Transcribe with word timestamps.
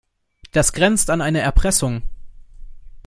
Das 0.51 0.73
grenzt 0.73 1.11
an 1.11 1.21
eine 1.21 1.41
Erpressung. 1.41 2.01